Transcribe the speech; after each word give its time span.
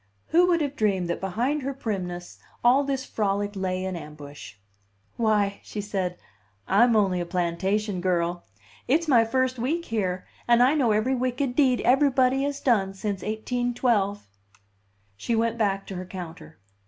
Who 0.29 0.47
would 0.47 0.61
have 0.61 0.75
dreamed 0.75 1.11
that 1.11 1.21
behind 1.21 1.61
her 1.61 1.75
primness 1.75 2.39
all 2.63 2.83
this 2.83 3.05
frolic 3.05 3.51
lay 3.55 3.85
in 3.85 3.95
ambush? 3.95 4.55
"Why," 5.15 5.59
she 5.61 5.79
said, 5.79 6.17
"I'm 6.67 6.95
only 6.95 7.19
a 7.21 7.25
plantation 7.27 8.01
girl; 8.01 8.43
it's 8.87 9.07
my 9.07 9.23
first 9.25 9.59
week 9.59 9.85
here, 9.85 10.25
and 10.47 10.63
I 10.63 10.73
know 10.73 10.91
every 10.91 11.13
wicked 11.13 11.55
deed 11.55 11.81
everybody 11.81 12.43
as 12.45 12.59
done 12.61 12.95
since 12.95 13.21
1812!" 13.21 14.25
She 15.17 15.35
went 15.35 15.59
back 15.59 15.85
to 15.85 15.95
her 15.97 16.05
counter. 16.07 16.57